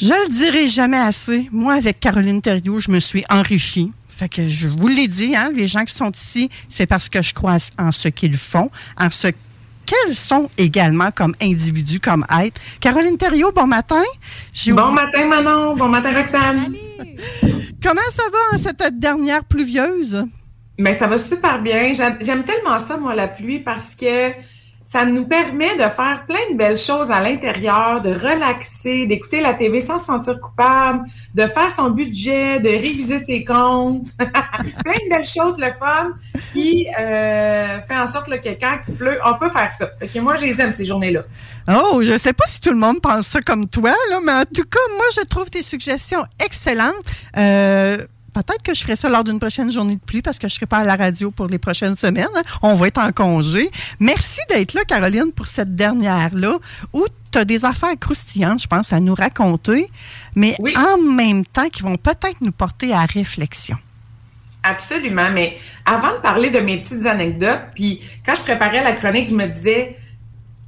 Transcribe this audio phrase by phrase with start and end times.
[0.00, 1.48] Je le dirai jamais assez.
[1.50, 3.90] Moi, avec Caroline Thériault, je me suis enrichie.
[4.08, 7.20] Fait que je vous l'ai dit, hein, les gens qui sont ici, c'est parce que
[7.20, 9.28] je crois en ce qu'ils font, en ce
[9.86, 12.60] qu'elles sont également comme individus, comme êtres.
[12.80, 14.02] Caroline Thériault, bon matin.
[14.68, 15.74] Bon matin, Manon.
[15.74, 16.74] Bon matin, Roxane.
[17.82, 20.26] Comment ça va en cette dernière pluvieuse?
[20.78, 21.92] Mais ça va super bien.
[22.20, 24.30] J'aime tellement ça, moi, la pluie, parce que
[24.90, 29.52] ça nous permet de faire plein de belles choses à l'intérieur, de relaxer, d'écouter la
[29.52, 31.02] TV sans se sentir coupable,
[31.34, 34.08] de faire son budget, de réviser ses comptes.
[34.18, 36.12] plein de belles choses, le fun,
[36.52, 39.90] qui euh, fait en sorte que quand il pleut, on peut faire ça.
[40.22, 41.24] Moi, je les aime, ces journées-là.
[41.68, 44.44] Oh, je sais pas si tout le monde pense ça comme toi, là, mais en
[44.44, 46.94] tout cas, moi, je trouve tes suggestions excellentes.
[47.36, 47.98] Euh,
[48.32, 50.56] Peut-être que je ferai ça lors d'une prochaine journée de pluie parce que je ne
[50.56, 52.28] serai pas à la radio pour les prochaines semaines.
[52.36, 52.42] hein.
[52.62, 53.68] On va être en congé.
[54.00, 56.58] Merci d'être là, Caroline, pour cette dernière-là,
[56.92, 59.90] où tu as des affaires croustillantes, je pense, à nous raconter,
[60.34, 60.74] mais Oui.
[60.76, 63.76] en même temps qui vont peut-être nous porter à réflexion.
[64.62, 69.28] Absolument, mais avant de parler de mes petites anecdotes, puis quand je préparais la chronique,
[69.30, 69.96] je me disais,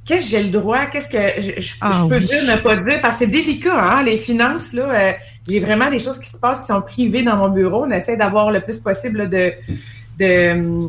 [0.05, 2.25] qu'est-ce que j'ai le droit, qu'est-ce que je, je- Ah je peux oui.
[2.25, 5.11] dire, ne pas dire, parce que c'est délicat, hein, les finances, là, euh,
[5.47, 8.17] j'ai vraiment des choses qui se passent qui sont privées dans mon bureau, on essaie
[8.17, 9.53] d'avoir le plus possible là, de,
[10.19, 10.79] de,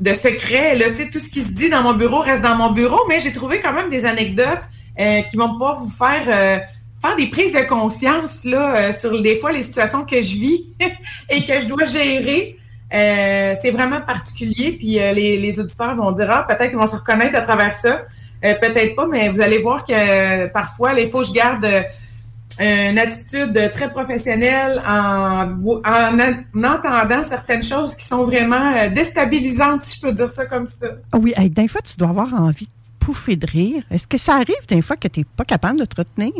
[0.00, 2.56] de secrets, là, tu sais, tout ce qui se dit dans mon bureau reste dans
[2.56, 4.60] mon bureau, mais j'ai trouvé quand même des anecdotes
[4.98, 6.22] euh, qui vont pouvoir vous faire...
[6.28, 6.58] euh,
[7.02, 10.66] faire des prises de conscience là euh, sur des fois les situations que je vis
[11.30, 12.58] et que je dois gérer.
[12.92, 16.86] Euh, c'est vraiment particulier, puis euh, les, les auditeurs vont dire ah peut-être qu'ils vont
[16.88, 18.02] se reconnaître à travers ça,
[18.44, 21.66] Euh, peut-être pas, mais vous allez voir que parfois il faut que je garde
[22.58, 29.82] une attitude très professionnelle en, vo- en, en entendant certaines choses qui sont vraiment déstabilisantes,
[29.82, 30.88] si je peux dire ça comme ça.
[31.22, 32.70] Oui, hey, des fois, tu dois avoir envie de
[33.06, 33.82] pouffer de rire.
[33.90, 36.32] Est-ce que ça arrive des fois que tu n'es pas capable de te retenir?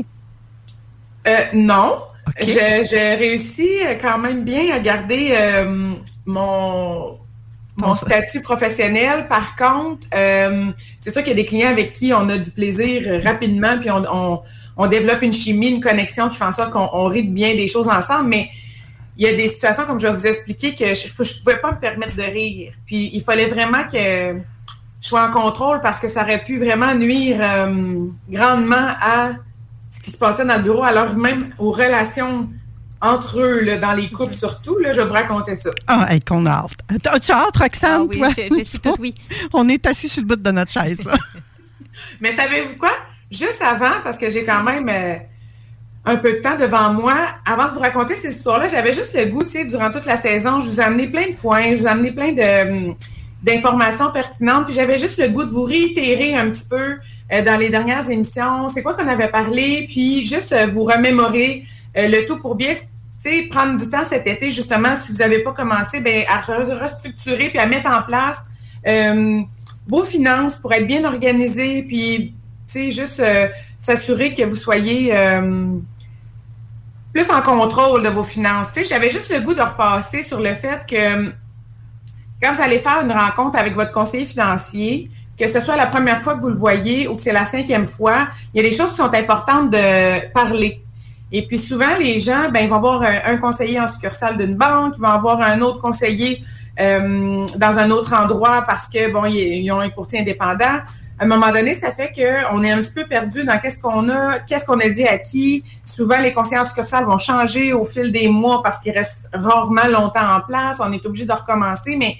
[1.27, 1.99] Euh, non.
[2.29, 2.35] OK.
[2.41, 5.93] Je- J'ai réussi euh, quand même bien à garder euh,
[6.27, 7.19] mon,
[7.77, 9.27] mon statut professionnel.
[9.29, 10.67] Par contre, euh,
[10.99, 13.91] c'est sûr qu'il y a des clients avec qui on a du plaisir rapidement, puis
[13.91, 14.41] on, on,
[14.77, 17.55] on développe une chimie, une connexion qui fait en sorte qu'on on rit de bien
[17.55, 18.51] des choses ensemble, mais
[19.17, 21.73] il y a des situations, comme je vais vous expliquer, que je ne pouvais pas
[21.73, 22.73] me permettre de rire.
[22.87, 24.39] Puis il fallait vraiment que
[25.01, 29.33] je sois en contrôle parce que ça aurait pu vraiment nuire euh, grandement à
[29.91, 32.49] ce qui se passait dans le bureau, alors même aux relations
[33.01, 34.79] entre eux, là, dans les couples surtout.
[34.79, 35.71] Là, je vais vous raconter ça.
[35.87, 37.07] Ah, hey, qu'on a hâte.
[37.07, 38.29] As-tu hâte, Roxane, Ah oui, toi?
[38.31, 39.15] je, je suis toute oui.
[39.55, 41.05] On est assis sur le bout de notre chaise.
[41.05, 41.15] là.
[42.21, 42.93] Mais savez-vous quoi?
[43.31, 45.15] Juste avant, parce que j'ai quand même euh,
[46.05, 47.15] un peu de temps devant moi,
[47.47, 50.17] avant de vous raconter ces histoires-là, j'avais juste le goût, tu sais, durant toute la
[50.17, 52.97] saison, je vous ai amené plein de points, je vous ai amené plein de hum,
[53.43, 56.97] d'informations pertinentes, puis j'avais juste le goût de vous réitérer un petit peu
[57.33, 61.65] euh, dans les dernières émissions, c'est quoi qu'on avait parlé, puis juste euh, vous remémorer
[61.97, 62.75] euh, le tout pour bien,
[63.51, 67.51] prendre du temps cet été, justement, si vous n'avez pas commencé, ben, à re- restructurer
[67.51, 68.39] puis à mettre en place
[68.87, 69.41] euh,
[69.87, 72.35] vos finances pour être bien organisées, puis,
[72.67, 75.77] tu sais, juste euh, s'assurer que vous soyez euh,
[77.13, 78.69] plus en contrôle de vos finances.
[78.73, 81.33] Tu sais, j'avais juste le goût de repasser sur le fait que
[82.43, 86.21] quand vous allez faire une rencontre avec votre conseiller financier, que ce soit la première
[86.23, 88.75] fois que vous le voyez ou que c'est la cinquième fois, il y a des
[88.75, 90.83] choses qui sont importantes de parler.
[91.33, 94.95] Et puis souvent, les gens, ben, ils vont avoir un, conseiller en succursale d'une banque,
[94.97, 96.43] ils vont avoir un autre conseiller
[96.81, 100.81] euh, dans un autre endroit parce que bon, ils, ont un courtier indépendant.
[101.19, 104.09] À un moment donné, ça fait qu'on est un petit peu perdu dans qu'est-ce qu'on
[104.09, 105.63] a, qu'est-ce qu'on a dit à qui.
[105.85, 109.87] Souvent, les conseillers en succursale vont changer au fil des mois parce qu'ils restent rarement
[109.87, 110.79] longtemps en place.
[110.81, 112.17] On est obligé de recommencer, mais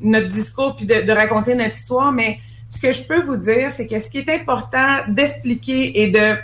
[0.00, 2.40] notre discours puis de raconter notre histoire, mais
[2.74, 6.36] ce que je peux vous dire, c'est que ce qui est important d'expliquer et de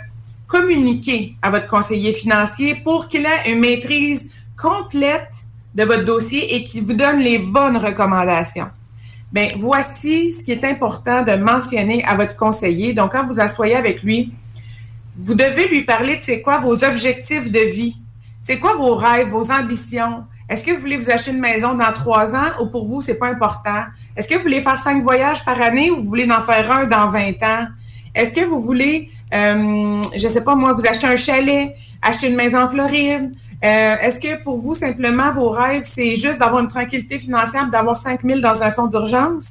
[0.51, 4.29] communiquer à votre conseiller financier pour qu'il ait une maîtrise
[4.61, 5.31] complète
[5.73, 8.67] de votre dossier et qu'il vous donne les bonnes recommandations.
[9.31, 12.91] Bien, voici ce qui est important de mentionner à votre conseiller.
[12.91, 14.33] Donc, quand vous asseyez avec lui,
[15.17, 17.95] vous devez lui parler de c'est quoi vos objectifs de vie,
[18.41, 20.25] c'est quoi vos rêves, vos ambitions?
[20.49, 23.15] Est-ce que vous voulez vous acheter une maison dans trois ans ou pour vous, c'est
[23.15, 23.85] pas important?
[24.17, 26.83] Est-ce que vous voulez faire cinq voyages par année ou vous voulez en faire un
[26.85, 27.67] dans 20 ans?
[28.13, 32.35] Est-ce que vous voulez, euh, je sais pas moi, vous acheter un chalet, acheter une
[32.35, 33.31] maison en Floride?
[33.63, 37.97] Euh, Est-ce que pour vous, simplement, vos rêves, c'est juste d'avoir une tranquillité financière, d'avoir
[37.97, 39.45] 5 000 dans un fonds d'urgence?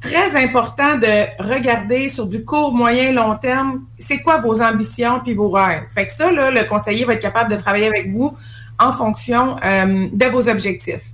[0.00, 5.34] Très important de regarder sur du court, moyen, long terme, c'est quoi vos ambitions puis
[5.34, 5.82] vos rêves.
[5.92, 8.34] Fait que ça, là, le conseiller va être capable de travailler avec vous
[8.78, 11.04] en fonction euh, de vos objectifs.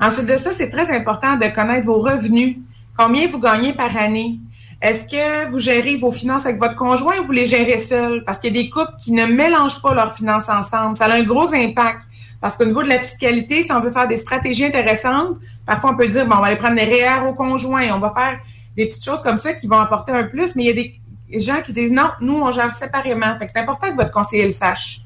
[0.00, 2.58] Ensuite de ça, c'est très important de connaître vos revenus.
[2.96, 4.38] Combien vous gagnez par année?
[4.80, 8.22] Est-ce que vous gérez vos finances avec votre conjoint ou vous les gérez seul?
[8.24, 10.96] Parce qu'il y a des couples qui ne mélangent pas leurs finances ensemble.
[10.96, 12.02] Ça a un gros impact.
[12.40, 15.36] Parce qu'au niveau de la fiscalité, si on veut faire des stratégies intéressantes,
[15.66, 18.10] parfois on peut dire, bon, on va aller prendre des REER au conjoint, on va
[18.10, 18.38] faire
[18.76, 21.40] des petites choses comme ça qui vont apporter un plus, mais il y a des
[21.40, 23.36] gens qui disent, non, nous, on gère séparément.
[23.36, 25.00] Fait que c'est important que votre conseiller le sache.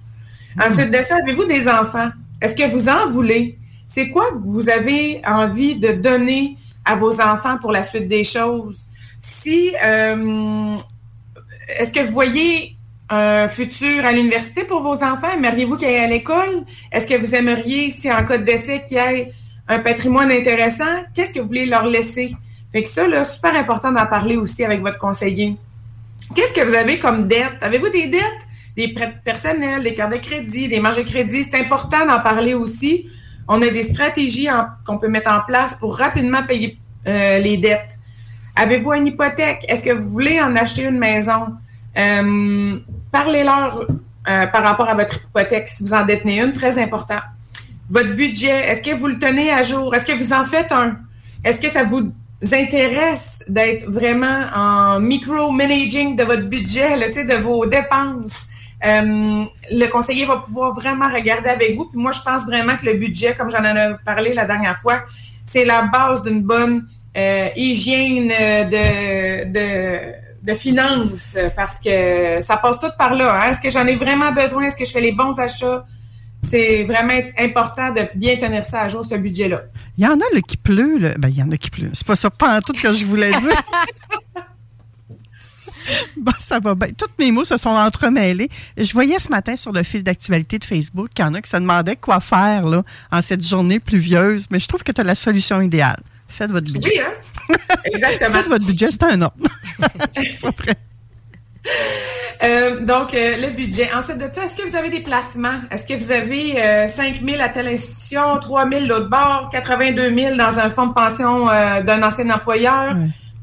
[0.60, 2.10] Ensuite de ça, avez-vous des enfants?
[2.42, 3.58] Est-ce que vous en voulez?
[3.88, 8.24] C'est quoi que vous avez envie de donner à vos enfants pour la suite des
[8.24, 8.88] choses?
[9.20, 10.76] Si euh,
[11.68, 12.76] est-ce que vous voyez
[13.08, 15.32] un futur à l'université pour vos enfants?
[15.34, 16.64] Aimeriez-vous qu'ils aillent à l'école?
[16.90, 19.32] Est-ce que vous aimeriez, si en cas de décès, qu'il y ait
[19.68, 21.04] un patrimoine intéressant?
[21.14, 22.34] Qu'est-ce que vous voulez leur laisser?
[22.72, 25.56] Fait que ça, là, super important d'en parler aussi avec votre conseiller.
[26.34, 27.58] Qu'est-ce que vous avez comme dette?
[27.60, 28.22] Avez-vous des dettes?
[28.76, 31.44] Des prêts personnels, des cartes de crédit, des marges de crédit?
[31.44, 33.06] C'est important d'en parler aussi.
[33.46, 34.48] On a des stratégies
[34.86, 37.98] qu'on peut mettre en place pour rapidement payer euh, les dettes.
[38.56, 39.64] Avez-vous une hypothèque?
[39.68, 41.46] Est-ce que vous voulez en acheter une maison?
[41.96, 42.78] Euh,
[43.10, 43.86] Parlez-leur
[44.28, 47.20] euh, par rapport à votre hypothèque si vous en détenez une, très important.
[47.90, 49.94] Votre budget, est-ce que vous le tenez à jour?
[49.94, 50.96] Est-ce que vous en faites un?
[51.44, 52.12] Est-ce que ça vous
[52.52, 58.46] intéresse d'être vraiment en micro-managing de votre budget, de vos dépenses?
[58.84, 61.86] Euh, le conseiller va pouvoir vraiment regarder avec vous.
[61.86, 65.02] Puis moi, je pense vraiment que le budget, comme j'en ai parlé la dernière fois,
[65.44, 66.86] c'est la base d'une bonne
[67.16, 69.98] euh, hygiène de, de,
[70.42, 73.34] de, finances parce que ça passe tout par là.
[73.34, 73.52] Hein.
[73.52, 74.64] Est-ce que j'en ai vraiment besoin?
[74.64, 75.84] Est-ce que je fais les bons achats?
[76.42, 79.62] C'est vraiment important de bien tenir ça à jour, ce budget-là.
[79.96, 80.98] Il y en a le qui pleut.
[80.98, 81.14] Là.
[81.18, 81.90] Ben, il y en a qui pleut.
[81.92, 83.62] C'est pas ça, pas en tout que je voulais dire.
[86.16, 86.88] Bon, ça va bien.
[86.96, 88.48] Tous mes mots se sont entremêlés.
[88.76, 91.50] Je voyais ce matin sur le fil d'actualité de Facebook qu'il y en a qui
[91.50, 95.04] se demandaient quoi faire là, en cette journée pluvieuse, mais je trouve que tu as
[95.04, 96.00] la solution idéale.
[96.32, 96.90] Faites votre budget.
[96.94, 97.54] Oui, hein?
[97.84, 98.30] Exactement.
[98.36, 99.36] Faites votre budget, c'est un ordre.
[100.16, 100.76] c'est pas prêt.
[102.44, 103.90] Euh, donc, euh, le budget.
[103.94, 105.60] Ensuite de ça, est-ce que vous avez des placements?
[105.70, 110.14] Est-ce que vous avez euh, 5 000 à telle institution, 3 000 l'autre bord, 82
[110.14, 112.96] 000 dans un fonds de pension euh, d'un ancien employeur?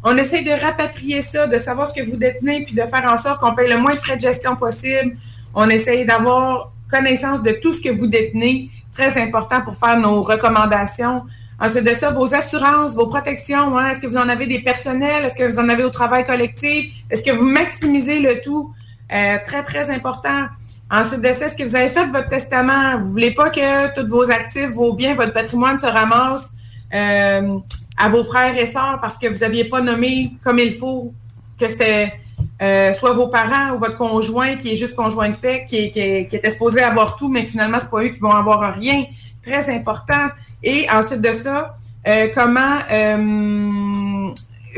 [0.04, 3.18] On essaie de rapatrier ça, de savoir ce que vous détenez, puis de faire en
[3.18, 5.16] sorte qu'on paye le moins de frais de gestion possible.
[5.54, 8.70] On essaye d'avoir connaissance de tout ce que vous détenez.
[8.94, 11.24] Très important pour faire nos recommandations.
[11.62, 15.26] Ensuite de ça, vos assurances, vos protections, hein, est-ce que vous en avez des personnels?
[15.26, 16.94] Est-ce que vous en avez au travail collectif?
[17.10, 18.74] Est-ce que vous maximisez le tout?
[19.12, 20.46] Euh, très, très important.
[20.92, 22.98] Ensuite de ça, est-ce que vous avez fait votre testament?
[23.00, 26.50] Vous voulez pas que tous vos actifs, vos biens, votre patrimoine se ramasse
[26.94, 27.60] euh,
[27.98, 31.14] à vos frères et sœurs parce que vous n'aviez pas nommé comme il faut
[31.60, 32.14] que c'était
[32.62, 36.26] euh, soit vos parents ou votre conjoint qui est juste conjoint de fait, qui, qui,
[36.28, 39.06] qui était supposé avoir tout, mais finalement, c'est pas eux qui vont avoir rien.
[39.44, 40.30] Très important.
[40.64, 41.76] Et ensuite de ça,
[42.08, 44.34] euh, comment euh,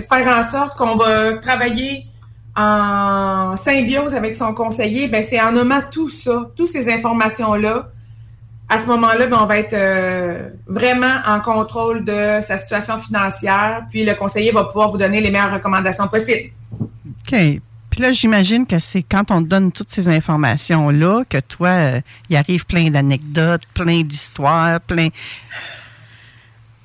[0.09, 2.05] faire en sorte qu'on va travailler
[2.55, 7.89] en symbiose avec son conseiller, ben c'est en nommant tout ça, toutes ces informations-là.
[8.67, 13.83] À ce moment-là, ben, on va être euh, vraiment en contrôle de sa situation financière,
[13.89, 16.51] puis le conseiller va pouvoir vous donner les meilleures recommandations possibles.
[16.79, 17.61] OK.
[17.91, 22.01] Puis là, j'imagine que c'est quand on te donne toutes ces informations-là que toi, euh,
[22.29, 25.09] il arrive plein d'anecdotes, plein d'histoires, plein,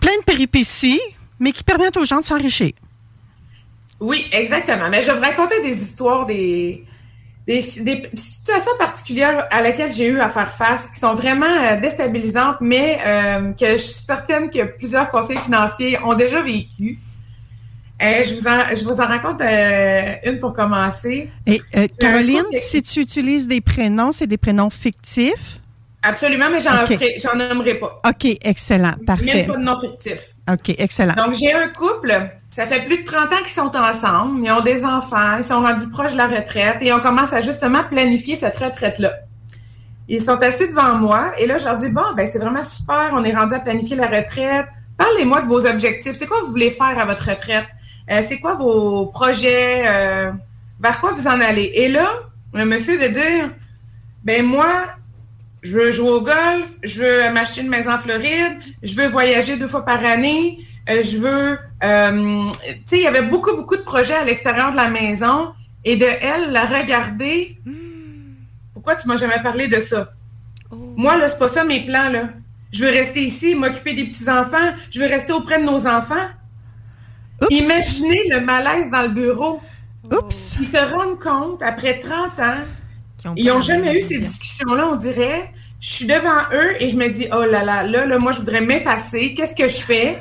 [0.02, 1.00] de péripéties,
[1.38, 2.72] mais qui permettent aux gens de s'enrichir.
[4.00, 4.90] Oui, exactement.
[4.90, 6.84] Mais je vais vous raconter des histoires, des
[7.60, 12.98] situations particulières à laquelle j'ai eu à faire face, qui sont vraiment euh, déstabilisantes, mais
[13.06, 16.98] euh, que je suis certaine que plusieurs conseils financiers ont déjà vécu.
[18.02, 21.30] Euh, je, vous en, je vous en raconte euh, une pour commencer.
[21.46, 25.60] Et euh, Caroline, si tu utilises des prénoms, c'est des prénoms fictifs?
[26.02, 27.16] Absolument, mais j'en okay.
[27.34, 28.00] nommerai pas.
[28.06, 29.46] OK, excellent, parfait.
[29.46, 30.34] Même pas de nom fictif.
[30.48, 31.14] OK, excellent.
[31.14, 32.12] Donc, j'ai un couple,
[32.50, 35.62] ça fait plus de 30 ans qu'ils sont ensemble, ils ont des enfants, ils sont
[35.62, 39.14] rendus proches de la retraite et on commence à justement planifier cette retraite-là.
[40.08, 43.10] Ils sont assis devant moi et là, je leur dis, bon, ben c'est vraiment super,
[43.12, 44.66] on est rendu à planifier la retraite.
[44.96, 46.16] Parlez-moi de vos objectifs.
[46.16, 47.66] C'est quoi vous voulez faire à votre retraite?
[48.10, 49.84] Euh, c'est quoi vos projets?
[49.86, 50.32] Euh,
[50.80, 51.72] vers quoi vous en allez?
[51.74, 52.08] Et là,
[52.52, 53.50] le monsieur de dire,
[54.24, 54.86] ben moi,
[55.62, 59.56] je veux jouer au golf, je veux m'acheter une maison en Floride, je veux voyager
[59.56, 60.58] deux fois par année,
[60.88, 61.58] euh, je veux...
[61.80, 65.52] tu sais, il y avait beaucoup, beaucoup de projets à l'extérieur de la maison
[65.84, 67.58] et de elle, la regarder...
[68.72, 70.12] Pourquoi tu m'as jamais parlé de ça?
[70.70, 70.76] Oh.
[70.96, 72.28] Moi, là, c'est pas ça mes plans, là.
[72.70, 74.74] Je veux rester ici, m'occuper des petits-enfants.
[74.90, 76.28] Je veux rester auprès de nos enfants.
[77.50, 79.60] Imaginez le malaise dans le bureau.
[80.10, 80.56] Oups.
[80.60, 85.52] Ils se rendent compte, après 30 ans, ils n'ont jamais eu ces discussions-là, on dirait.
[85.80, 88.38] Je suis devant eux et je me dis, oh là là, là, là moi, je
[88.38, 89.34] voudrais m'effacer.
[89.34, 90.18] Qu'est-ce que je fais?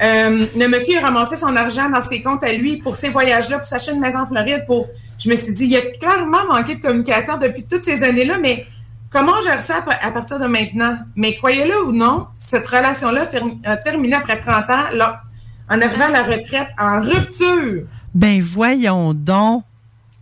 [0.00, 3.58] Euh, le monsieur a ramassé son argent dans ses comptes à lui pour ces voyages-là,
[3.58, 4.64] pour s'acheter une maison en Floride.
[4.66, 4.88] Pour,
[5.18, 8.66] je me suis dit, il a clairement manqué de communication depuis toutes ces années-là, mais
[9.10, 10.96] comment gère ça à partir de maintenant?
[11.16, 13.28] Mais croyez-le ou non, cette relation-là
[13.64, 15.22] a terminé après 30 ans, là,
[15.70, 17.84] en arrivant à la retraite, en rupture.
[18.14, 19.64] Ben voyons donc.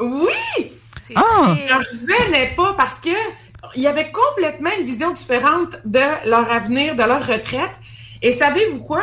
[0.01, 0.73] Oui!
[1.15, 1.57] Ah!
[1.57, 3.11] Je ne revenais pas parce que
[3.75, 7.73] il y avait complètement une vision différente de leur avenir, de leur retraite.
[8.23, 9.03] Et savez-vous quoi?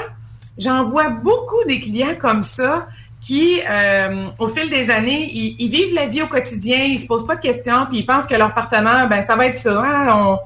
[0.57, 2.87] J'en vois beaucoup des clients comme ça
[3.21, 7.25] qui, euh, au fil des années, ils, vivent la vie au quotidien, ils se posent
[7.25, 9.81] pas de questions, puis ils pensent que leur partenaire, ben ça va être ça.
[9.81, 10.13] Hein?
[10.13, 10.39] On,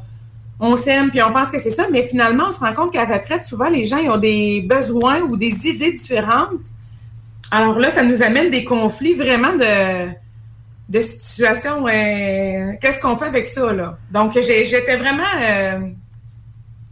[0.59, 3.05] on s'aime, puis on pense que c'est ça, mais finalement, on se rend compte qu'à
[3.05, 6.51] la retraite, souvent, les gens ont des besoins ou des idées différentes.
[7.51, 11.85] Alors là, ça nous amène des conflits vraiment de, situations.
[11.85, 13.97] Qu'est-ce qu'on fait avec ça, là?
[14.11, 15.23] Donc, j'étais vraiment...
[15.41, 15.79] Euh,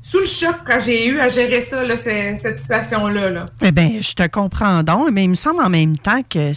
[0.01, 3.31] sous le choc quand j'ai eu à gérer ça, cette situation-là.
[3.31, 3.45] Là.
[3.63, 6.51] Eh bien, je te comprends donc, mais il me semble en même temps que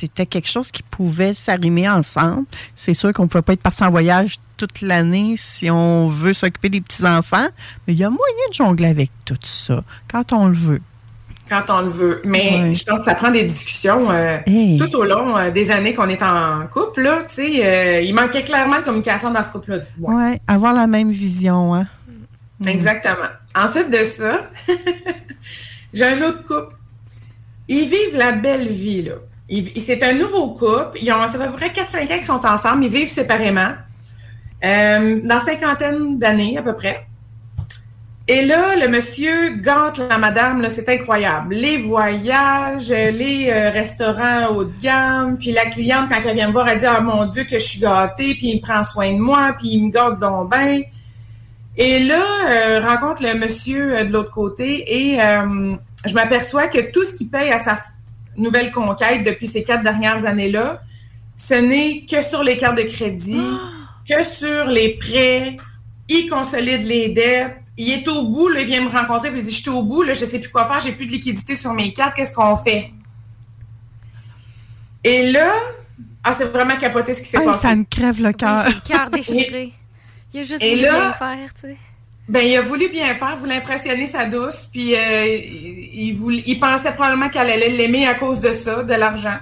[0.00, 2.46] c'était quelque chose qui pouvait s'arrimer ensemble.
[2.74, 6.32] C'est sûr qu'on ne pouvait pas être parti en voyage toute l'année si on veut
[6.32, 7.48] s'occuper des petits-enfants,
[7.86, 10.80] mais il y a moyen de jongler avec tout ça quand on le veut.
[11.48, 12.22] Quand on le veut.
[12.24, 14.38] Mais je pense que ça prend des discussions euh,
[14.78, 17.02] tout au long euh, des années qu'on est en couple.
[17.02, 19.78] Là, euh, il manquait clairement de communication dans ce couple-là.
[20.00, 21.74] Oui, avoir la même vision.
[21.74, 21.86] Hein?
[22.60, 22.68] Mm.
[22.68, 23.30] Exactement.
[23.54, 24.48] Ensuite de ça,
[25.92, 26.76] j'ai un autre couple.
[27.68, 29.14] Ils vivent la belle vie, là.
[29.50, 30.98] C'est un nouveau couple.
[31.02, 32.84] Ils ont, ça fait à peu près 4-5 ans qu'ils sont ensemble.
[32.84, 33.72] Ils vivent séparément.
[34.64, 37.06] Euh, dans cinquantaine d'années, à peu près.
[38.28, 41.52] Et là, le monsieur gâte la madame, c'est incroyable.
[41.52, 46.52] Les voyages, les euh, restaurants haut de gamme, puis la cliente, quand elle vient me
[46.52, 49.12] voir, elle dit «Ah, mon Dieu, que je suis gâtée, puis il me prend soin
[49.12, 50.80] de moi, puis il me gâte donc bien.»
[51.76, 55.18] Et là, euh, rencontre le monsieur euh, de l'autre côté et
[56.06, 57.78] je m'aperçois que tout ce qu'il paye à sa
[58.36, 60.80] nouvelle conquête depuis ces quatre dernières années-là,
[61.36, 63.40] ce n'est que sur les cartes de crédit,
[64.08, 65.56] que sur les prêts.
[66.08, 67.56] Il consolide les dettes.
[67.76, 70.02] Il est au bout, là, il vient me rencontrer, il dit, je suis au bout,
[70.02, 72.56] là, je sais plus quoi faire, j'ai plus de liquidité sur mes cartes, qu'est-ce qu'on
[72.56, 72.90] fait?
[75.02, 75.50] Et là,
[76.22, 77.60] ah, c'est vraiment capoté ce qui s'est passé.
[77.60, 78.58] Ça me crève le cœur.
[78.66, 79.72] J'ai le cœur déchiré.
[80.34, 81.76] Il a juste voulu bien faire, tu sais.
[82.30, 87.28] Ben, il a voulu bien faire, voulait impressionner sa douce, puis euh, il, pensait probablement
[87.28, 89.38] qu'elle allait l'aimer à cause de ça, de l'argent.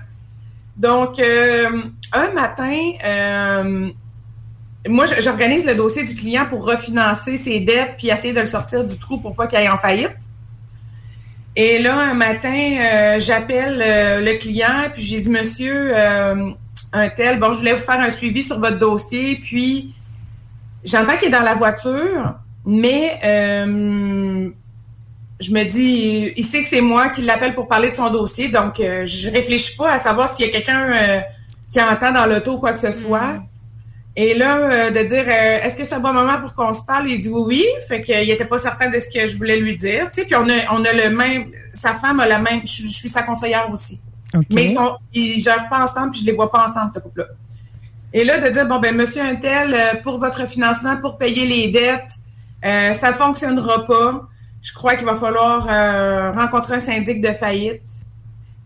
[0.75, 1.83] Donc, euh,
[2.15, 3.91] un matin, euh,
[4.89, 8.83] moi, j'organise le dossier du client pour refinancer ses dettes, puis essayer de le sortir
[8.83, 10.17] du trou pour pas qu'il aille en faillite.
[11.57, 17.59] Et là, un matin, j'appelle le client, puis j'ai dit, monsieur, un tel, bon, je
[17.59, 19.93] voulais vous faire un suivi sur votre dossier, puis
[20.85, 22.35] j'entends qu'il est dans la voiture,
[22.71, 24.51] mais euh,
[25.41, 28.49] je me dis, il sait que c'est moi qui l'appelle pour parler de son dossier,
[28.49, 31.21] donc euh, je réfléchis pas à savoir s'il y a quelqu'un euh,
[31.71, 33.33] qui entend dans l'auto ou quoi que ce soit.
[33.33, 33.43] Mm.
[34.17, 37.09] Et là, de dire, est-ce que c'est un bon moment pour qu'on se parle?
[37.09, 37.65] Il dit oui, oui.
[37.87, 40.11] Fait qu'il n'était pas certain de ce que je voulais lui dire.
[40.13, 42.89] Tu sais, puis on a, on a le même, sa femme a la même, je,
[42.89, 44.01] suis sa conseillère aussi.
[44.51, 47.27] Mais ils sont, ils gèrent pas ensemble, puis je les vois pas ensemble, ce couple-là.
[48.13, 51.69] Et là, de dire, bon, ben, monsieur Untel, euh, pour votre financement, pour payer les
[51.69, 52.13] dettes,
[52.65, 54.29] euh, ça ne fonctionnera pas.
[54.63, 57.83] Je crois qu'il va falloir euh, rencontrer un syndic de faillite.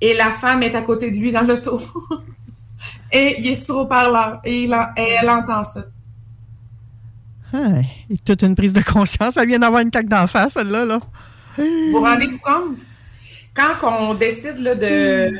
[0.00, 1.80] Et la femme est à côté de lui dans l'auto.
[3.12, 4.40] et il est sur haut-parleur.
[4.44, 5.84] Et, elle entend ça.
[7.54, 7.82] Ah,
[8.24, 9.36] toute une prise de conscience.
[9.36, 10.86] Elle vient d'avoir une claque d'en face, celle-là.
[10.86, 11.00] Là.
[11.58, 12.78] Vous vous rendez-vous compte?
[13.54, 15.36] Quand on décide là, de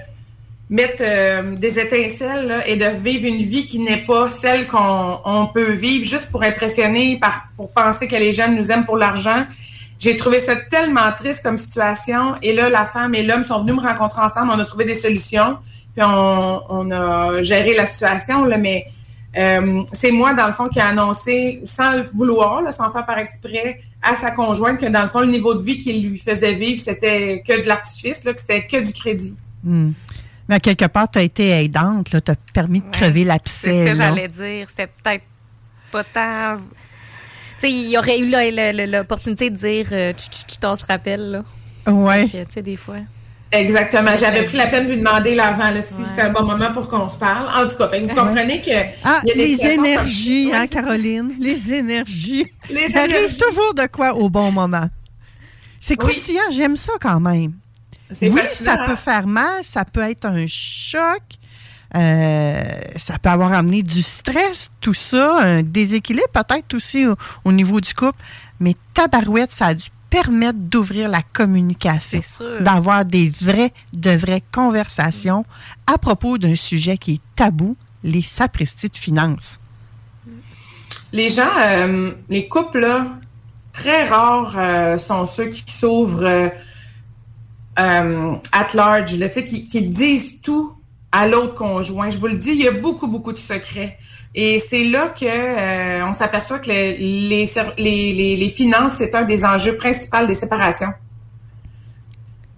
[0.72, 5.72] mettre euh, des étincelles et de vivre une vie qui n'est pas celle qu'on peut
[5.72, 7.20] vivre juste pour impressionner,
[7.58, 9.44] pour penser que les jeunes nous aiment pour l'argent.
[9.98, 12.36] j'ai trouvé ça tellement triste comme situation.
[12.40, 14.50] Et là, la femme et l'homme sont venus me rencontrer ensemble.
[14.50, 15.58] On a trouvé des solutions.
[15.94, 18.46] Puis on, a géré la situation.
[18.58, 18.86] Mais
[19.36, 23.18] euh, c'est moi, dans le fond, qui a annoncé, sans le vouloir, sans faire par
[23.18, 26.54] exprès, à sa conjointe que, dans le fond, le niveau de vie qu'il lui faisait
[26.54, 29.36] vivre, c'était que de l'artifice, que c'était que du crédit.
[29.62, 29.92] Hmm.
[30.48, 33.70] Mais quelque part, tu as été aidante, tu as permis de crever l'abcès.
[33.70, 34.66] C'est ce que j'allais dire.
[34.68, 35.24] C'était peut-être
[35.90, 36.58] pas tant
[37.68, 38.30] il y aurait eu
[38.90, 40.12] l'opportunité de dire euh,
[40.48, 41.30] tu t'en se rappelles,
[41.86, 41.92] là.
[41.92, 42.24] Ouais.
[42.24, 42.96] Tu sais, des fois.
[43.50, 44.12] Exactement.
[44.18, 46.88] J'avais pris la peine de lui demander là, avant si c'était un bon moment pour
[46.88, 47.48] qu'on se parle.
[47.48, 48.70] En tout cas, vous comprenez que.
[49.04, 51.32] Ah, les énergies, hein, Caroline?
[51.38, 52.46] Les énergies.
[52.70, 54.88] Les Il arrive toujours de quoi au bon moment.
[55.78, 57.52] C'est croustillant, j'aime ça quand même.
[58.20, 61.22] Oui, ça peut faire mal, ça peut être un choc,
[61.94, 62.62] euh,
[62.96, 67.06] ça peut avoir amené du stress, tout ça, un déséquilibre peut-être aussi
[67.44, 68.18] au, niveau du couple.
[68.60, 72.20] Mais tabarouette, ça a dû permettre d'ouvrir la communication,
[72.60, 75.44] d'avoir des vraies, de vraies conversations
[75.86, 79.58] à propos d'un sujet qui est tabou, les sapristis de finances.
[81.12, 83.06] Les gens, euh, les couples, là,
[83.72, 86.50] très rares euh, sont ceux qui s'ouvrent
[87.76, 90.72] at large, là, qui, qui disent tout
[91.12, 92.10] à l'autre conjoint.
[92.10, 93.98] Je vous le dis, il y a beaucoup, beaucoup de secrets.
[94.34, 99.44] Et c'est là que euh, on s'aperçoit que les, les, les, finances, c'est un des
[99.44, 100.92] enjeux principaux des séparations.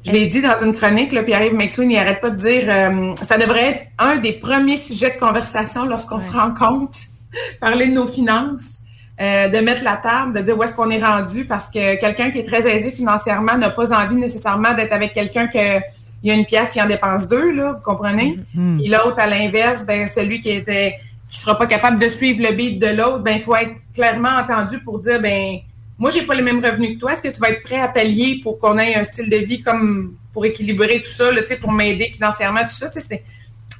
[0.06, 3.14] Je l'ai dit dans une chronique, là, Pierre-Yves McSween, il n'arrête pas de dire euh,
[3.26, 6.94] ça devrait être un des premiers sujets de conversation lorsqu'on se rend compte,
[7.60, 8.82] parler de nos finances,
[9.20, 12.30] euh, de mettre la table, de dire où est-ce qu'on est rendu, parce que quelqu'un
[12.30, 15.80] qui est très aisé financièrement n'a pas envie nécessairement d'être avec quelqu'un que
[16.24, 18.38] il y a une pièce qui en dépense deux, là, vous comprenez?
[18.56, 18.82] Mm-hmm.
[18.82, 20.96] Et l'autre, à l'inverse, ben, celui qui était
[21.28, 24.30] qui sera pas capable de suivre le beat de l'autre, ben, il faut être clairement
[24.30, 25.58] entendu pour dire, ben,
[25.98, 27.12] moi, j'ai pas les mêmes revenus que toi.
[27.12, 29.60] Est-ce que tu vas être prêt à pallier pour qu'on ait un style de vie
[29.60, 32.90] comme pour équilibrer tout ça, là, pour m'aider financièrement, tout ça?
[32.90, 33.22] C'est,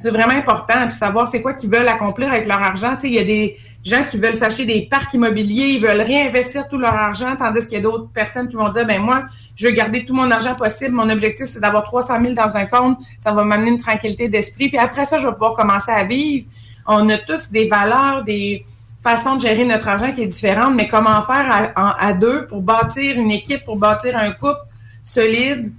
[0.04, 0.87] c'est vraiment important.
[0.88, 2.94] Puis savoir c'est quoi qu'ils veulent accomplir avec leur argent.
[3.04, 6.76] Il y a des gens qui veulent s'acheter des parcs immobiliers, ils veulent réinvestir tout
[6.76, 9.25] leur argent, tandis qu'il y a d'autres personnes qui vont dire, ben moi,
[9.56, 10.95] je veux garder tout mon argent possible.
[10.95, 12.99] Mon objectif, c'est d'avoir 300 000 dans un compte.
[13.19, 14.69] Ça va m'amener une tranquillité d'esprit.
[14.69, 16.49] Puis après ça, je vais pouvoir commencer à vivre.
[16.86, 18.67] On a tous des valeurs, des
[19.02, 23.17] façons de gérer notre argent qui est différente, mais comment faire à, deux pour bâtir
[23.17, 24.60] une équipe, pour bâtir un couple
[25.02, 25.73] solide,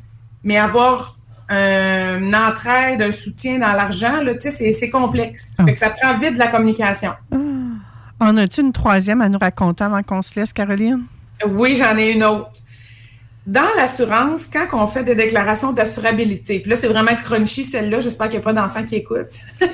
[0.44, 1.15] mais avoir
[1.50, 5.54] une entraide, un soutien dans l'argent, là, tu sais, c'est complexe.
[5.58, 5.66] Ah.
[5.76, 7.12] ça prend vite de la communication.
[7.32, 7.38] Ah.
[8.20, 11.04] En as-tu une troisième à nous raconter avant qu'on se laisse, Caroline?
[11.48, 12.52] Oui, j'en ai une autre.
[13.46, 18.28] Dans l'assurance, quand on fait des déclarations d'assurabilité, puis là, c'est vraiment crunchy celle-là, j'espère
[18.28, 19.38] qu'il n'y a pas d'enfants qui écoutent.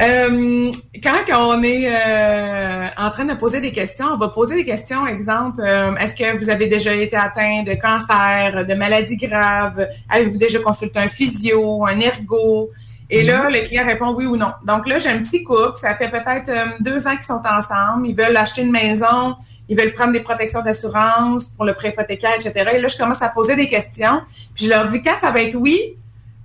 [0.00, 4.64] Euh, quand on est euh, en train de poser des questions, on va poser des
[4.64, 9.86] questions, exemple, euh, est-ce que vous avez déjà été atteint de cancer, de maladies graves?
[10.08, 12.70] Avez-vous déjà consulté un physio, un ergo?
[13.10, 13.52] Et là, mhm.
[13.52, 14.52] le client répond oui ou non.
[14.66, 16.50] Donc là, j'ai un petit couple, ça fait peut-être
[16.80, 19.36] deux ans qu'ils sont ensemble, ils veulent acheter une maison,
[19.68, 22.52] ils veulent prendre des protections d'assurance pour le prêt hypothécaire, etc.
[22.74, 24.22] Et là, je commence à poser des questions.
[24.54, 25.96] Puis je leur dis, quand ça va être oui,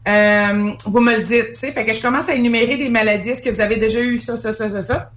[0.08, 1.56] euh, vous me le dites.
[1.56, 1.72] sais.
[1.72, 3.30] Fait que je commence à énumérer des maladies.
[3.30, 5.12] Est-ce que vous avez déjà eu ça, ça, ça, ça, ça?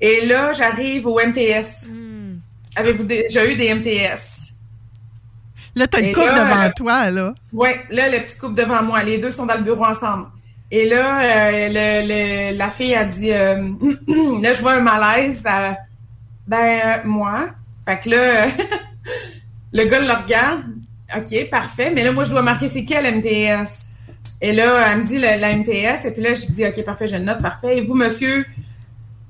[0.00, 1.88] Et là, j'arrive au MTS.
[1.90, 2.38] Hmm.
[2.76, 4.42] Avez-vous déjà eu des MTS?
[5.74, 7.34] Là, tu as une coupe devant toi, là.
[7.52, 9.02] Oui, là, le petit couple devant moi.
[9.02, 10.26] Les deux sont dans le bureau ensemble.
[10.70, 13.56] Et là, euh, le, la fille a dit, euh,
[14.40, 15.42] là, je vois un malaise.
[16.46, 17.48] Ben, moi.
[17.84, 18.46] Fait que là,
[19.72, 20.62] le gars le regarde.
[21.16, 21.90] OK, parfait.
[21.94, 23.81] Mais là, moi, je dois marquer c'est quel MTS.
[24.44, 26.04] Et là, elle me dit la, MTS.
[26.04, 27.78] Et puis là, je dis OK, parfait, je note, parfait.
[27.78, 28.44] Et vous, monsieur?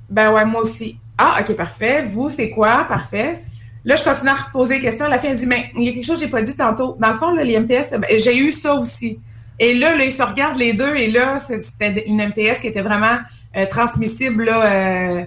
[0.08, 0.98] Ben ouais, moi aussi.
[1.18, 2.02] Ah, OK, parfait.
[2.02, 2.86] Vous, c'est quoi?
[2.88, 3.40] Parfait.
[3.84, 5.06] Là, je continue à reposer des questions.
[5.08, 6.96] La fille, elle dit, mais il y a quelque chose que j'ai pas dit tantôt.
[6.98, 9.20] Dans le fond, les MTS, ben, j'ai eu ça aussi.
[9.58, 10.96] Et là, là, ils se regardent les deux.
[10.96, 13.18] Et là, c'était une MTS qui était vraiment
[13.54, 15.24] euh, transmissible, là, euh,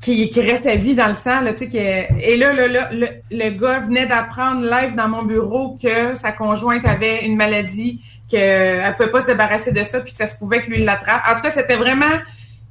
[0.00, 1.40] qui, qui reste vie dans le sang.
[1.40, 6.32] Là, qui Et là, le, le, gars venait d'apprendre live dans mon bureau que sa
[6.32, 10.26] conjointe avait une maladie, qu'elle ne pouvait pas se débarrasser de ça, puis que ça
[10.26, 11.22] se pouvait que lui l'attrape.
[11.28, 12.06] En tout cas, c'était vraiment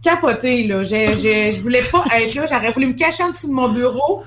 [0.04, 0.63] capoté.
[0.63, 0.84] Là.
[0.84, 2.46] Je, je, je voulais pas être là.
[2.50, 4.24] J'aurais voulu me cacher en dessous de mon bureau.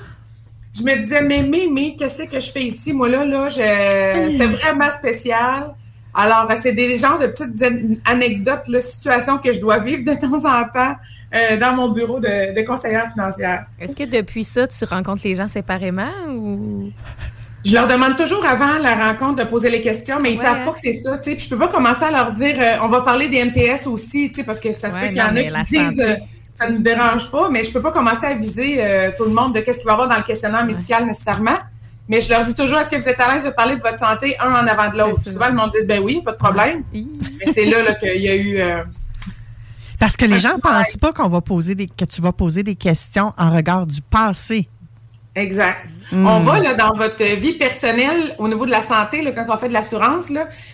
[0.76, 2.92] Je me disais, mais, mais, mais, qu'est-ce que je fais ici?
[2.92, 5.74] Moi, là, là, c'était vraiment spécial.
[6.14, 7.64] Alors, ben, c'est des genres de petites
[8.04, 10.96] anecdotes, là, situations que je dois vivre de temps en temps
[11.34, 13.66] euh, dans mon bureau de, de conseillère financière.
[13.78, 16.90] Est-ce que depuis ça, tu rencontres les gens séparément ou?
[17.64, 20.64] Je leur demande toujours avant la rencontre de poser les questions, mais ils ne savent
[20.64, 21.18] pas que c'est ça.
[21.18, 24.32] Puis je peux pas commencer à leur dire euh, on va parler des MTS aussi,
[24.44, 26.16] parce que ça se peut qu'il y en a qui disent euh,
[26.58, 28.82] ça ne me dérange pas, mais je peux pas commencer à viser
[29.16, 31.58] tout le monde de qu'est-ce qu'il va y avoir dans le questionnaire médical nécessairement.
[32.10, 34.00] Mais je leur dis toujours, est-ce que vous êtes à l'aise de parler de votre
[34.00, 35.20] santé un en avant de l'autre?
[35.20, 36.82] Souvent, le monde dit, ben oui, pas de problème.
[36.92, 38.58] Mais c'est là, là qu'il y a eu...
[38.58, 38.82] Euh,
[40.00, 42.64] Parce que les gens ne pensent pas qu'on va poser des, que tu vas poser
[42.64, 44.68] des questions en regard du passé.
[45.36, 45.86] Exact.
[46.10, 46.26] Hmm.
[46.26, 49.56] On va là, dans votre vie personnelle au niveau de la santé, là, quand on
[49.56, 50.32] fait de l'assurance.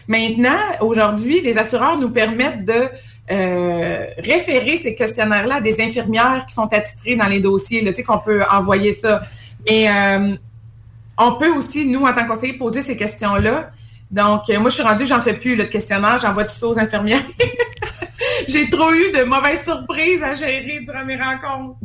[0.09, 2.89] Maintenant, aujourd'hui, les assureurs nous permettent de
[3.31, 7.85] euh, référer ces questionnaires-là à des infirmières qui sont attitrées dans les dossiers.
[7.85, 9.25] tu sais qu'on peut envoyer ça.
[9.69, 10.37] Mais euh,
[11.19, 13.71] on peut aussi, nous, en tant que conseiller, poser ces questions-là.
[14.11, 16.79] Donc, euh, moi, je suis rendue, j'en fais plus le questionnaire, j'envoie tout ça aux
[16.79, 17.25] infirmières.
[18.49, 21.77] J'ai trop eu de mauvaises surprises à gérer durant mes rencontres.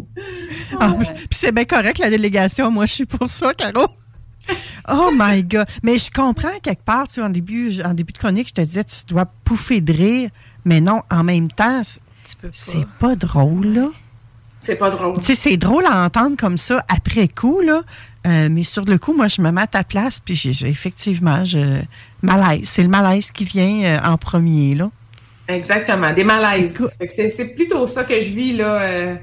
[0.80, 2.70] Ah, puis c'est bien correct, la délégation.
[2.70, 3.88] Moi, je suis pour ça, Caro.
[4.90, 5.68] Oh my God.
[5.84, 8.62] Mais je comprends quelque part, tu sais, en début, en début de chronique, je te
[8.62, 10.30] disais, tu dois pouffer de rire.
[10.66, 11.84] Mais non, en même temps,
[12.24, 13.90] c'est pas drôle, là.
[14.60, 15.18] C'est pas drôle.
[15.18, 17.84] Tu sais, c'est drôle à entendre comme ça après coup, là.
[18.28, 21.44] Euh, mais sur le coup, moi, je me mets à ta place, puis j'ai, effectivement,
[21.44, 21.82] je,
[22.22, 22.62] malaise.
[22.64, 24.92] C'est le malaise qui vient euh, en premier, là.
[25.48, 26.78] Exactement, des malaises.
[27.10, 28.82] C'est, plutôt ça que je vis, là.
[28.82, 29.16] Euh,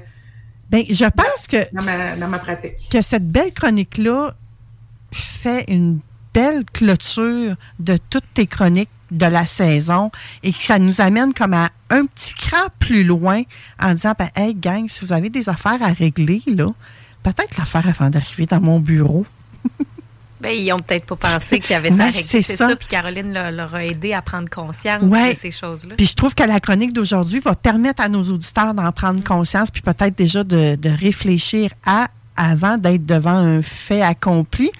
[0.69, 1.57] ben, je pense que.
[1.73, 2.89] Dans ma, dans ma pratique.
[2.91, 4.35] Que cette belle chronique-là
[5.11, 5.99] fait une
[6.33, 10.11] belle clôture de toutes tes chroniques de la saison
[10.43, 13.41] et que ça nous amène comme à un petit cran plus loin
[13.81, 16.67] en disant ben, Hey, gang, si vous avez des affaires à régler, là,
[17.23, 19.25] peut-être l'affaire avant d'arriver dans mon bureau.
[20.41, 22.13] ben, ils n'ont peut-être pas pensé qu'il y avait ça à.
[22.13, 22.75] C'est ça.
[22.75, 25.95] Puis Caroline leur, a aidé à prendre conscience de ces choses-là.
[25.97, 29.71] Puis je trouve que la chronique d'aujourd'hui va permettre à nos auditeurs d'en prendre conscience,
[29.71, 34.71] puis peut-être déjà de, de réfléchir à avant d'être devant un fait accompli.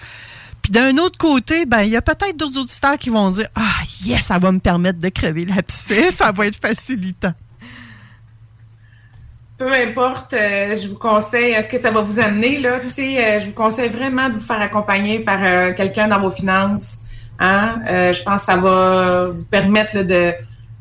[0.62, 3.82] Puis d'un autre côté, ben il y a peut-être d'autres auditeurs qui vont dire Ah,
[4.04, 7.34] yes, ça va me permettre de crever l'abcès, ça va être facilitant.
[9.60, 13.45] Peu importe, euh, je vous conseille, est-ce que ça va vous amener, là, euh, je
[13.45, 17.00] vous conseille vraiment de vous faire accompagner par euh, quelqu'un dans vos finances.
[17.41, 17.80] Hein?
[18.12, 20.34] je pense que ça va vous permettre de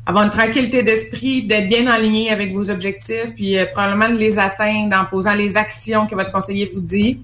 [0.05, 4.97] avoir une tranquillité d'esprit, d'être bien aligné avec vos objectifs, puis probablement de les atteindre
[4.97, 7.21] en posant les actions que votre conseiller vous dit.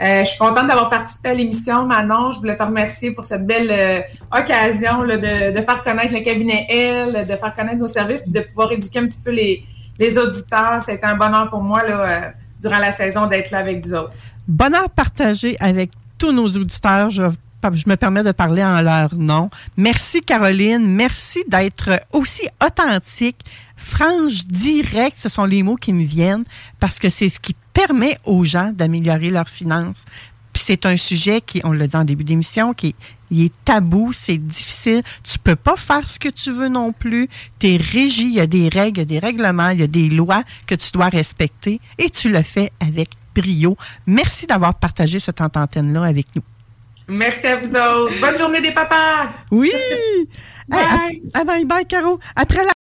[0.00, 2.32] Euh, je suis contente d'avoir participé à l'émission, Manon.
[2.32, 4.00] Je voulais te remercier pour cette belle euh,
[4.32, 8.70] occasion de, faire connaître le cabinet L, de faire connaître nos services, et de pouvoir
[8.72, 9.64] éduquer un petit peu les,
[9.98, 10.82] les auditeurs.
[10.84, 12.28] C'était un bonheur pour moi là, euh,
[12.60, 14.14] durant la saison d'être là avec vous autres.
[14.46, 17.10] Bonheur partagé avec tous nos auditeurs.
[17.10, 17.22] Je
[17.72, 19.50] je me permets de parler en leur nom.
[19.76, 23.44] Merci Caroline, merci d'être aussi authentique,
[23.76, 26.44] franche, direct, ce sont les mots qui me viennent
[26.80, 30.04] parce que c'est ce qui permet aux gens d'améliorer leurs finances.
[30.52, 32.94] Puis c'est un sujet qui, on l'a dit en début d'émission, qui est
[33.64, 35.02] tabou, c'est difficile.
[35.22, 37.28] Tu peux pas faire ce que tu veux non plus.
[37.58, 39.82] Tu es régi, il y a des règles, il y a des règlements, il y
[39.82, 43.76] a des lois que tu dois respecter et tu le fais avec brio.
[44.06, 46.42] Merci d'avoir partagé cette antenne-là avec nous.
[47.08, 48.20] Merci à vous autres.
[48.20, 49.28] Bonne journée des papas.
[49.50, 49.72] Oui.
[50.68, 51.22] bye.
[51.44, 52.20] bye, bye, Caro.
[52.36, 52.77] Après la